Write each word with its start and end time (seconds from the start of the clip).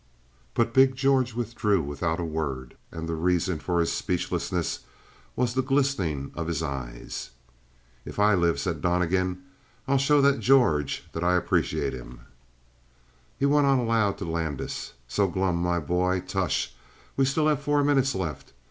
But 0.55 0.73
big 0.73 0.95
George 0.95 1.35
withdrew 1.35 1.83
without 1.83 2.19
a 2.19 2.25
word, 2.25 2.75
and 2.91 3.07
the 3.07 3.13
reason 3.13 3.59
for 3.59 3.79
his 3.79 3.91
speechlessness 3.91 4.79
was 5.35 5.53
the 5.53 5.61
glistening 5.61 6.31
of 6.33 6.47
his 6.47 6.63
eyes. 6.63 7.29
"If 8.03 8.17
I 8.17 8.33
live," 8.33 8.59
said 8.59 8.81
Donnegan, 8.81 9.43
"I'll 9.87 9.99
show 9.99 10.19
that 10.19 10.39
George 10.39 11.03
that 11.11 11.23
I 11.23 11.35
appreciate 11.35 11.93
him." 11.93 12.21
He 13.37 13.45
went 13.45 13.67
on 13.67 13.77
aloud 13.77 14.17
to 14.17 14.25
Landis: 14.25 14.93
"So 15.07 15.27
glum, 15.27 15.57
my 15.61 15.77
boy? 15.77 16.21
Tush! 16.21 16.71
We 17.15 17.23
have 17.25 17.29
still 17.29 17.55
four 17.55 17.83
minutes 17.83 18.15
left. 18.15 18.53